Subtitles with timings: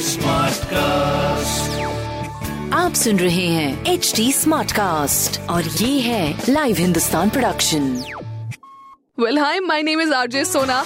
[0.00, 1.80] Smart cast
[2.74, 7.90] आप सुन रहे हैं एच डी स्मार्ट कास्ट और ये है live Hindustan production
[9.20, 10.84] well hi my name is RJ Sona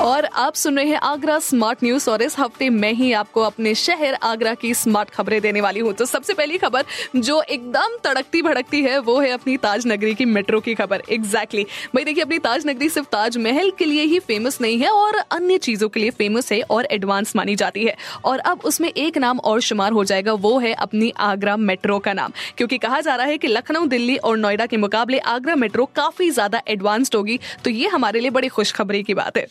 [0.00, 3.74] और आप सुन रहे हैं आगरा स्मार्ट न्यूज़ और इस हफ़्ते मैं ही आपको अपने
[3.74, 6.84] शहर आगरा की स्मार्ट खबरें देने वाली हूँ। तो सबसे पहली खबर
[7.16, 11.62] जो एकदम तड़कती भड़कती है, वो है अपनी ताज नगरी की मेट्रो की खबर। Exactly
[11.62, 11.94] exactly.
[11.94, 15.58] भाई देखिए, अपनी ताज नगरी सिर्फ़ ताजमहल के लिए ही फ़ेमस नहीं है, और अन्य
[15.58, 19.38] चीज़ों के लिए फ़ेमस है और एडवांस मानी जाती है। और अब उसमें एक नाम
[19.38, 23.26] और शुमार हो जाएगा, वो है अपनी आगरा मेट्रो का नाम। क्योंकि कहा जा रहा
[23.26, 27.70] है कि लखनऊ, दिल्ली और नोएडा के मुकाबले आगरा मेट्रो काफ़ी ज़्यादा एडवांस्ड होगी। तो
[27.70, 29.46] ये हमारे लिए बड़ी खुशखबरी की बात है।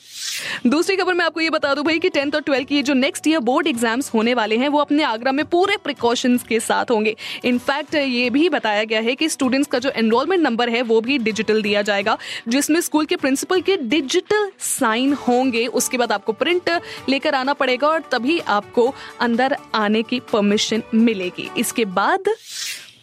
[0.67, 3.27] दूसरी खबर मैं आपको ये बता दूँ भाई कि टेंथ और ट्वेल्थ की जो नेक्स्ट
[3.27, 7.15] ईयर बोर्ड एग्ज़ाम्स होने वाले हैं, वो अपने आगरा में पूरे प्रिकॉशंस के साथ होंगे।
[7.45, 11.17] इनफैक्ट ये भी बताया गया है कि स्टूडेंट्स का जो एनरोलमेंट नंबर है, वो भी
[11.19, 12.17] डिजिटल दिया जाएगा,
[12.47, 16.69] जिसमें स्कूल के प्रिंसिपल के डिजिटल साइन होंगे। उसके बाद आपको प्रिंट
[17.09, 22.29] लेकर आना पड़ेगा और तभी आपको अंदर आने की परमिशन मिलेगी। इसके बाद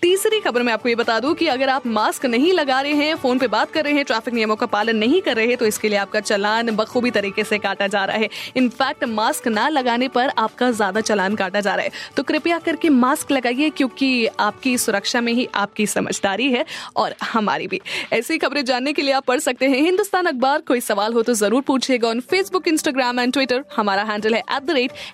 [0.02, 3.14] तीसरी खबर मैं आपको ये बता दूँ कि अगर आप मास्क नहीं लगा रहे हैं,
[3.16, 5.66] फ़ोन पे बात कर रहे हैं, ट्रैफ़िक नियमों का पालन नहीं कर रहे हैं तो
[5.66, 10.08] इसके लिए आपका चलान बखूबी तरीके से काटा जा रहा है। इनफैक्ट मास्क ना लगाने
[10.08, 14.76] पर आपका ज़्यादा चलान काटा जा रहा है। तो कृपया करके मास्क लगाइए, क्योंकि आपकी
[14.78, 16.64] सुरक्षा में ही आपकी समझदारी है
[16.96, 17.80] और हमारी भी।
[18.12, 21.34] ऐसी खबरें जानने के लिए आप पढ़ सकते हैं। हिंदुस्तान अखबार, कोई सवाल हो तो
[21.34, 24.42] ज़रूर पूछिएगा on Facebook Instagram and Twitter हमारा हैंडल है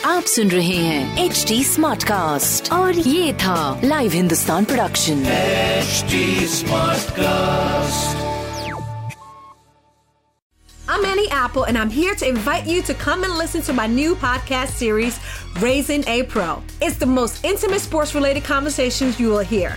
[0.04, 5.24] आप सुन रहे हैं एच डी स्मार्ट कास्ट और ये था live Hindustan production
[6.48, 8.20] smart cast
[10.94, 13.86] I'm Annie Apple, and I'm here to invite you to come and listen to my
[13.86, 15.18] new podcast series,
[15.60, 16.62] Raising a Pro.
[16.82, 19.76] It's the most intimate sports related conversations you will hear.